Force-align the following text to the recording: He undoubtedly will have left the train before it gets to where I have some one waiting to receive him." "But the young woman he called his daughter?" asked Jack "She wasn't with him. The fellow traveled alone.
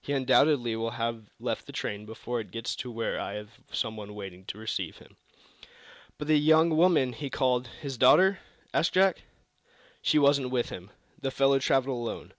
He 0.00 0.14
undoubtedly 0.14 0.76
will 0.76 0.92
have 0.92 1.28
left 1.38 1.66
the 1.66 1.74
train 1.74 2.06
before 2.06 2.40
it 2.40 2.50
gets 2.50 2.74
to 2.76 2.90
where 2.90 3.20
I 3.20 3.34
have 3.34 3.50
some 3.70 3.98
one 3.98 4.14
waiting 4.14 4.46
to 4.46 4.56
receive 4.56 4.96
him." 4.96 5.18
"But 6.16 6.26
the 6.26 6.38
young 6.38 6.74
woman 6.74 7.12
he 7.12 7.28
called 7.28 7.66
his 7.82 7.98
daughter?" 7.98 8.38
asked 8.72 8.94
Jack 8.94 9.24
"She 10.00 10.18
wasn't 10.18 10.48
with 10.48 10.70
him. 10.70 10.90
The 11.20 11.30
fellow 11.30 11.58
traveled 11.58 11.98
alone. 11.98 12.32